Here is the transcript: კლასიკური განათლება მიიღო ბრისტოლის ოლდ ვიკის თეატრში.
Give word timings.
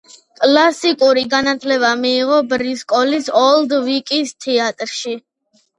კლასიკური 0.43 1.25
განათლება 1.33 1.93
მიიღო 2.01 2.41
ბრისტოლის 2.55 3.31
ოლდ 3.45 3.79
ვიკის 3.91 4.37
თეატრში. 4.49 5.21